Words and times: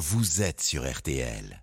vous 0.00 0.40
êtes 0.40 0.62
sur 0.62 0.90
RTL. 0.90 1.62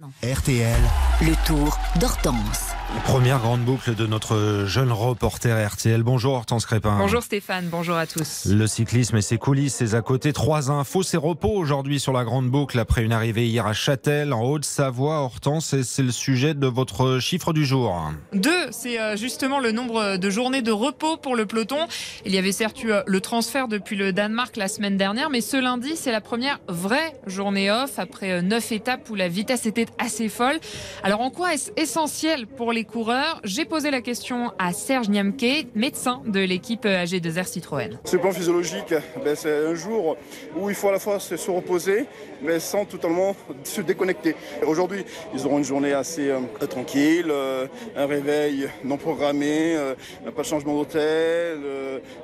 Non. 0.00 0.10
RTL, 0.22 0.80
Le 1.20 1.46
tour 1.46 1.78
d'Hortense. 2.00 2.70
Première 3.04 3.38
grande 3.38 3.62
boucle 3.62 3.94
de 3.94 4.06
notre 4.06 4.64
jeune 4.66 4.92
reporter 4.92 5.68
RTL. 5.68 6.02
Bonjour 6.02 6.34
Hortense 6.34 6.66
Crépin. 6.66 6.96
Bonjour 6.98 7.22
Stéphane, 7.22 7.66
bonjour 7.70 7.96
à 7.96 8.06
tous. 8.06 8.46
Le 8.46 8.66
cyclisme 8.66 9.16
et 9.16 9.22
ses 9.22 9.38
coulisses, 9.38 9.74
ses 9.76 9.94
à 9.94 10.02
côté, 10.02 10.32
trois 10.32 10.70
infos, 10.70 11.02
ses 11.02 11.16
repos 11.16 11.50
aujourd'hui 11.50 11.98
sur 11.98 12.12
la 12.12 12.24
grande 12.24 12.48
boucle 12.48 12.78
après 12.78 13.02
une 13.02 13.12
arrivée 13.12 13.46
hier 13.46 13.66
à 13.66 13.72
Châtel, 13.72 14.32
en 14.32 14.42
Haute-Savoie. 14.42 15.20
Hortense, 15.20 15.80
c'est 15.82 16.02
le 16.02 16.12
sujet 16.12 16.54
de 16.54 16.66
votre 16.66 17.20
chiffre 17.20 17.52
du 17.52 17.64
jour. 17.64 18.12
Deux, 18.32 18.70
c'est 18.70 19.00
euh, 19.00 19.16
justement 19.16 19.60
le 19.60 19.72
nombre 19.72 20.16
de 20.16 20.30
journées 20.30 20.62
de 20.62 20.72
repos 20.72 21.16
pour 21.16 21.36
le 21.36 21.46
peloton. 21.46 21.78
Il 22.26 22.34
y 22.34 22.38
avait 22.38 22.52
certes 22.52 22.82
eu 22.82 22.92
euh, 22.92 23.02
le 23.06 23.20
transfert 23.20 23.66
depuis 23.66 23.96
le 23.96 24.12
Danemark 24.12 24.56
la 24.56 24.68
semaine 24.68 24.96
dernière, 24.96 25.30
mais 25.30 25.40
ce 25.40 25.56
lundi, 25.56 25.96
c'est 25.96 26.12
la 26.12 26.20
première 26.20 26.60
vraie 26.68 27.14
journée 27.26 27.70
off 27.70 27.98
après 27.98 28.32
euh, 28.32 28.42
neuf 28.42 28.72
étapes 28.72 29.08
où 29.08 29.14
la 29.14 29.28
vitesse 29.28 29.64
était 29.66 29.86
assez 29.98 30.28
folle. 30.28 30.58
Alors 31.02 31.22
en 31.22 31.30
quoi 31.30 31.54
est-ce 31.54 31.70
essentiel 31.76 32.46
pour 32.46 32.73
les 32.74 32.84
coureurs 32.84 33.40
J'ai 33.44 33.64
posé 33.64 33.90
la 33.90 34.00
question 34.00 34.52
à 34.58 34.72
Serge 34.72 35.08
Niamke, 35.08 35.68
médecin 35.76 36.22
de 36.26 36.40
l'équipe 36.40 36.84
AG2R 36.84 37.46
Citroën. 37.46 37.98
Ce 38.04 38.16
plan 38.16 38.32
physiologique, 38.32 38.92
ben, 39.24 39.36
c'est 39.36 39.66
un 39.66 39.74
jour 39.76 40.16
où 40.56 40.68
il 40.68 40.74
faut 40.74 40.88
à 40.88 40.92
la 40.92 40.98
fois 40.98 41.20
se, 41.20 41.36
se 41.36 41.50
reposer, 41.50 42.06
mais 42.42 42.58
sans 42.58 42.84
totalement 42.84 43.36
se 43.62 43.80
déconnecter. 43.80 44.34
Aujourd'hui, 44.66 45.04
ils 45.34 45.46
auront 45.46 45.58
une 45.58 45.64
journée 45.64 45.92
assez 45.92 46.30
euh, 46.30 46.40
tranquille, 46.68 47.28
euh, 47.30 47.66
un 47.96 48.06
réveil 48.06 48.68
non 48.82 48.96
programmé, 48.96 49.76
euh, 49.76 49.94
pas 50.34 50.42
de 50.42 50.46
changement 50.46 50.74
d'hôtel, 50.74 51.58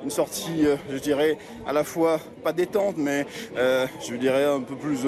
une 0.03 0.09
sortie, 0.09 0.65
je 0.91 0.97
dirais, 0.97 1.37
à 1.65 1.71
la 1.71 1.85
fois 1.85 2.19
pas 2.43 2.51
détente, 2.51 2.95
mais 2.97 3.25
je 3.55 4.15
dirais 4.15 4.45
un 4.45 4.59
peu 4.59 4.75
plus, 4.75 4.99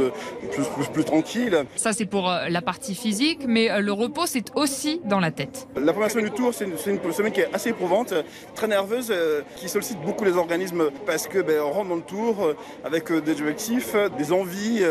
plus, 0.51 0.65
plus, 0.65 0.87
plus 0.87 1.03
tranquille. 1.03 1.65
Ça, 1.75 1.91
c'est 1.91 2.05
pour 2.05 2.31
la 2.47 2.61
partie 2.61 2.95
physique, 2.95 3.41
mais 3.45 3.81
le 3.81 3.91
repos, 3.91 4.25
c'est 4.25 4.55
aussi 4.55 5.01
dans 5.03 5.19
la 5.19 5.31
tête. 5.33 5.67
La 5.75 5.91
première 5.91 6.11
semaine 6.11 6.25
du 6.25 6.31
tour, 6.31 6.53
c'est 6.53 6.65
une, 6.65 6.77
semaine 6.77 7.31
qui 7.31 7.41
est 7.41 7.53
assez 7.53 7.69
éprouvante, 7.69 8.13
très 8.55 8.67
nerveuse, 8.67 9.09
euh, 9.11 9.41
qui 9.55 9.67
sollicite 9.67 9.99
beaucoup 10.01 10.23
les 10.23 10.37
organismes 10.37 10.89
parce 11.05 11.27
que 11.27 11.39
ben, 11.39 11.59
on 11.61 11.71
rentre 11.71 11.89
dans 11.89 11.95
le 11.95 12.01
tour 12.01 12.43
euh, 12.43 12.55
avec 12.83 13.11
euh, 13.11 13.21
des 13.21 13.33
objectifs, 13.41 13.95
des 14.17 14.31
envies, 14.31 14.83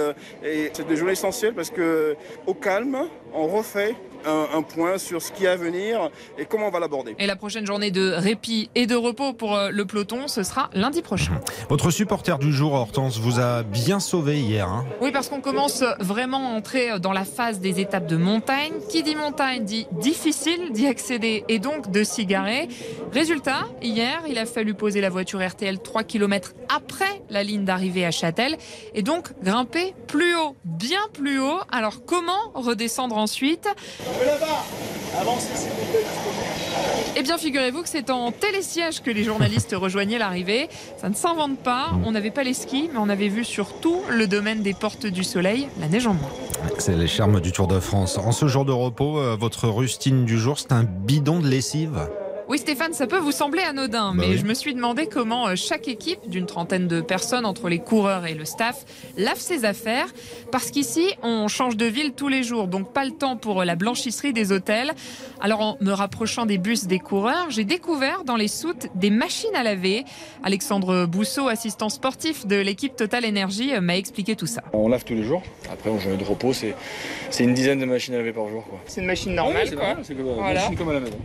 et 0.44 0.70
c'est 0.72 0.86
des 0.86 0.96
journées 0.96 1.12
essentielles 1.12 1.54
parce 1.54 1.70
que 1.70 2.16
au 2.46 2.54
calme, 2.54 2.98
on 3.34 3.46
refait 3.46 3.94
un, 4.26 4.46
un 4.58 4.62
point 4.62 4.98
sur 4.98 5.20
ce 5.22 5.32
qui 5.32 5.44
est 5.44 5.48
à 5.48 5.56
venir 5.56 6.10
et 6.38 6.44
comment 6.44 6.68
on 6.68 6.70
va 6.70 6.80
l'aborder. 6.80 7.14
Et 7.18 7.26
la 7.26 7.36
prochaine 7.36 7.66
journée 7.66 7.90
de 7.90 8.12
répit 8.12 8.70
et 8.74 8.86
de 8.86 8.94
repos 8.94 9.32
pour 9.32 9.58
le 9.70 9.84
peloton, 9.84 10.28
ce 10.28 10.42
sera 10.42 10.70
lundi 10.74 11.02
prochain. 11.02 11.40
Votre 11.68 11.90
supporter 11.90 12.38
du 12.38 12.52
jour, 12.52 12.72
Hortense, 12.72 13.18
vous 13.18 13.40
a 13.40 13.62
bien 13.62 14.00
sauvé 14.00 14.40
hier. 14.40 14.68
hein. 14.68 14.84
Oui, 15.00 15.12
parce 15.12 15.28
qu'on 15.28 15.40
commence 15.40 15.82
vraiment 15.98 16.52
à 16.52 16.56
entrer 16.56 16.98
dans 17.00 17.12
la 17.12 17.24
phase 17.24 17.60
des 17.60 17.80
étapes 17.80 18.06
de 18.06 18.16
montagne. 18.16 18.72
Qui 18.88 19.02
dit 19.02 19.16
montagne 19.16 19.64
dit 19.64 19.86
difficile 19.92 20.31
d'y 20.70 20.86
accéder 20.86 21.44
et 21.48 21.58
donc 21.58 21.90
de 21.90 22.02
s'y. 22.04 22.26
Résultat, 23.12 23.66
hier, 23.82 24.22
il 24.28 24.38
a 24.38 24.46
fallu 24.46 24.74
poser 24.74 25.00
la 25.00 25.10
voiture 25.10 25.46
RTL 25.46 25.78
3 25.78 26.04
km 26.04 26.54
après 26.68 27.22
la 27.30 27.42
ligne 27.42 27.64
d'arrivée 27.64 28.06
à 28.06 28.10
Châtel 28.10 28.56
et 28.94 29.02
donc 29.02 29.28
grimper 29.42 29.94
plus 30.06 30.34
haut, 30.36 30.56
bien 30.64 31.00
plus 31.12 31.40
haut. 31.40 31.60
Alors 31.70 32.04
comment 32.06 32.52
redescendre 32.54 33.16
ensuite? 33.18 33.68
Eh 37.16 37.22
bien, 37.22 37.36
figurez-vous 37.36 37.82
que 37.82 37.88
c'est 37.88 38.08
en 38.08 38.32
télésiège 38.32 39.02
que 39.02 39.10
les 39.10 39.24
journalistes 39.24 39.74
rejoignaient 39.76 40.18
l'arrivée. 40.18 40.68
Ça 40.96 41.08
ne 41.10 41.14
s'invente 41.14 41.58
pas. 41.58 41.90
On 42.06 42.12
n'avait 42.12 42.30
pas 42.30 42.44
les 42.44 42.54
skis, 42.54 42.88
mais 42.92 42.98
on 42.98 43.10
avait 43.10 43.28
vu 43.28 43.44
surtout 43.44 44.00
le 44.08 44.26
domaine 44.26 44.62
des 44.62 44.72
portes 44.72 45.06
du 45.06 45.24
soleil, 45.24 45.68
la 45.80 45.88
neige 45.88 46.06
en 46.06 46.14
moins. 46.14 46.30
C'est 46.78 46.96
les 46.96 47.06
charmes 47.06 47.40
du 47.40 47.52
Tour 47.52 47.66
de 47.66 47.80
France. 47.80 48.18
En 48.18 48.32
ce 48.32 48.46
jour 48.46 48.64
de 48.64 48.72
repos, 48.72 49.18
euh, 49.18 49.36
votre 49.38 49.68
rustine 49.68 50.24
du 50.24 50.38
jour, 50.38 50.58
c'est 50.58 50.72
un 50.72 50.84
bidon 50.84 51.40
de 51.40 51.48
lessive? 51.48 52.08
Oui, 52.52 52.58
Stéphane, 52.58 52.92
ça 52.92 53.06
peut 53.06 53.16
vous 53.16 53.32
sembler 53.32 53.62
anodin, 53.62 54.12
Bah 54.14 54.24
mais 54.26 54.32
oui. 54.32 54.36
je 54.36 54.44
me 54.44 54.52
suis 54.52 54.74
demandé 54.74 55.06
comment 55.06 55.48
euh, 55.48 55.54
chaque 55.56 55.88
équipe, 55.88 56.18
d'une 56.28 56.44
trentaine 56.44 56.86
de 56.86 57.00
personnes 57.00 57.46
entre 57.46 57.70
les 57.70 57.78
coureurs 57.78 58.26
et 58.26 58.34
le 58.34 58.44
staff, 58.44 58.84
lave 59.16 59.38
ses 59.38 59.64
affaires. 59.64 60.08
Parce 60.50 60.70
qu'ici, 60.70 61.14
on 61.22 61.48
change 61.48 61.78
de 61.78 61.86
ville 61.86 62.12
tous 62.12 62.28
les 62.28 62.42
jours, 62.42 62.66
donc 62.68 62.92
pas 62.92 63.06
le 63.06 63.12
temps 63.12 63.38
pour 63.38 63.62
euh, 63.62 63.64
la 63.64 63.74
blanchisserie 63.74 64.34
des 64.34 64.52
hôtels. 64.52 64.92
Alors, 65.40 65.62
en 65.62 65.78
me 65.80 65.92
rapprochant 65.92 66.44
des 66.44 66.58
bus 66.58 66.84
des 66.86 66.98
coureurs, 66.98 67.46
j'ai 67.48 67.64
découvert 67.64 68.22
dans 68.24 68.36
les 68.36 68.48
soutes 68.48 68.88
des 68.96 69.08
machines 69.08 69.56
à 69.56 69.62
laver. 69.62 70.04
Alexandre 70.44 71.06
Bousseau, 71.06 71.48
assistant 71.48 71.88
sportif 71.88 72.46
de 72.46 72.56
l'équipe 72.56 72.94
Total 72.96 73.24
Energy, 73.24 73.72
euh, 73.72 73.80
m'a 73.80 73.96
expliqué 73.96 74.36
tout 74.36 74.46
ça. 74.46 74.60
On 74.74 74.88
lave 74.88 75.06
tous 75.06 75.14
les 75.14 75.24
jours. 75.24 75.42
Après, 75.72 75.88
en 75.88 75.98
journée 75.98 76.18
de 76.18 76.24
repos, 76.24 76.52
c'est 76.52 76.74
une 77.40 77.54
dizaine 77.54 77.78
de 77.78 77.86
machines 77.86 78.12
à 78.12 78.18
laver 78.18 78.34
par 78.34 78.46
jour. 78.50 78.62
C'est 78.88 79.00
une 79.00 79.06
machine 79.06 79.34
normale, 79.34 79.66
c'est 79.66 79.74
quoi. 79.74 79.86
normal, 79.86 80.04
c'est 80.06 80.14
comme, 80.14 80.26
Voilà. 80.34 80.60
machine 80.60 80.76
comme 80.76 80.90
à 80.90 80.92
la 80.92 81.00
maison. 81.00 81.16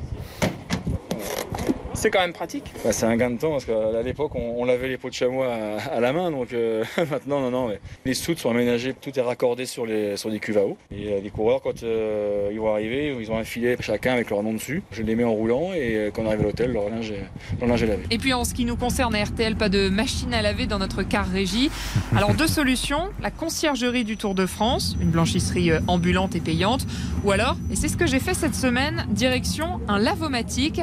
C'est 1.97 2.11
quand 2.11 2.19
même 2.19 2.31
pratique. 2.31 2.71
Bah, 2.83 2.91
c'est 2.91 3.07
un 3.07 3.17
gain 3.17 3.31
de 3.31 3.39
temps 3.39 3.49
parce 3.49 3.65
qu'à 3.65 4.03
l'époque, 4.03 4.35
on, 4.35 4.61
on 4.61 4.65
lavait 4.65 4.87
les 4.87 4.97
pots 4.97 5.09
de 5.09 5.15
chamois 5.15 5.51
à, 5.51 5.95
à 5.95 5.99
la 5.99 6.13
main. 6.13 6.29
Donc 6.29 6.53
euh, 6.53 6.83
maintenant, 7.09 7.41
non, 7.41 7.49
non. 7.49 7.67
mais 7.69 7.79
les 8.05 8.13
soutes 8.13 8.37
sont 8.37 8.51
aménagées, 8.51 8.93
tout 8.93 9.17
est 9.17 9.21
raccordé 9.21 9.65
sur, 9.65 9.87
les, 9.87 10.15
sur 10.15 10.29
des 10.29 10.37
cuves 10.39 10.59
à 10.59 10.65
eau. 10.65 10.77
Et 10.91 11.07
euh, 11.11 11.19
les 11.23 11.31
coureurs, 11.31 11.59
quand 11.63 11.81
euh, 11.81 12.49
ils 12.51 12.59
vont 12.59 12.71
arriver, 12.71 13.15
ils 13.19 13.31
ont 13.31 13.37
un 13.39 13.43
filet 13.43 13.75
chacun 13.79 14.13
avec 14.13 14.29
leur 14.29 14.43
nom 14.43 14.53
dessus. 14.53 14.83
Je 14.91 15.01
les 15.01 15.15
mets 15.15 15.23
en 15.23 15.33
roulant 15.33 15.73
et 15.73 15.95
euh, 15.95 16.11
quand 16.13 16.21
on 16.21 16.27
arrive 16.27 16.41
à 16.41 16.43
l'hôtel, 16.43 16.71
leur 16.71 16.87
linge, 16.87 17.09
est, 17.09 17.25
leur 17.59 17.67
linge 17.67 17.81
est 17.81 17.87
lavé. 17.87 18.03
Et 18.11 18.19
puis 18.19 18.31
en 18.31 18.43
ce 18.43 18.53
qui 18.53 18.65
nous 18.65 18.75
concerne 18.75 19.15
à 19.15 19.23
RTL, 19.23 19.55
pas 19.55 19.69
de 19.69 19.89
machine 19.89 20.35
à 20.35 20.43
laver 20.43 20.67
dans 20.67 20.77
notre 20.77 21.01
car 21.01 21.27
régie. 21.27 21.71
Alors 22.15 22.35
deux 22.35 22.47
solutions, 22.47 23.09
la 23.23 23.31
conciergerie 23.31 24.03
du 24.03 24.17
Tour 24.17 24.35
de 24.35 24.45
France, 24.45 24.95
une 25.01 25.09
blanchisserie 25.09 25.71
ambulante 25.87 26.35
et 26.35 26.41
payante, 26.41 26.85
ou 27.23 27.31
alors, 27.31 27.57
et 27.71 27.75
c'est 27.75 27.87
ce 27.87 27.97
que 27.97 28.05
j'ai 28.05 28.19
fait 28.19 28.35
cette 28.35 28.53
semaine, 28.53 29.07
direction 29.09 29.81
un 29.87 29.97
lavomatique. 29.97 30.79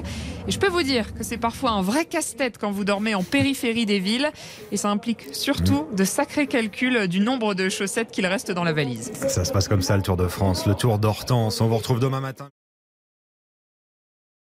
Et 0.46 0.50
je 0.50 0.58
peux 0.58 0.68
vous 0.68 0.82
dire 1.04 1.14
que 1.14 1.24
c'est 1.24 1.38
parfois 1.38 1.70
un 1.72 1.82
vrai 1.82 2.04
casse-tête 2.04 2.58
quand 2.58 2.70
vous 2.70 2.84
dormez 2.84 3.14
en 3.14 3.22
périphérie 3.22 3.86
des 3.86 3.98
villes, 3.98 4.30
et 4.72 4.76
ça 4.76 4.90
implique 4.90 5.34
surtout 5.34 5.86
de 5.92 6.04
sacrés 6.04 6.46
calculs 6.46 7.08
du 7.08 7.20
nombre 7.20 7.54
de 7.54 7.68
chaussettes 7.68 8.10
qu'il 8.10 8.26
reste 8.26 8.50
dans 8.50 8.64
la 8.64 8.72
valise. 8.72 9.12
Ça 9.28 9.44
se 9.44 9.52
passe 9.52 9.68
comme 9.68 9.82
ça, 9.82 9.96
le 9.96 10.02
Tour 10.02 10.16
de 10.16 10.28
France, 10.28 10.66
le 10.66 10.74
Tour 10.74 10.98
d'Hortense. 10.98 11.60
On 11.60 11.68
vous 11.68 11.76
retrouve 11.76 12.00
demain 12.00 12.20
matin. 12.20 12.48